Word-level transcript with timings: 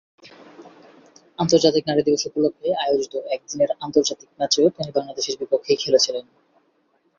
আন্তর্জাতিক 1.39 1.83
নারী 1.87 2.01
দিবস 2.03 2.23
উপলক্ষে 2.29 2.69
আয়োজিত 2.83 3.13
একদিনের 3.35 3.69
আন্তর্জাতিক 3.85 4.29
ম্যাচেও 4.37 4.67
তিনি 4.69 4.91
বাংলাদেশের 4.97 5.35
বিপক্ষেই 5.41 5.81
খেলেছিলেন। 5.83 6.25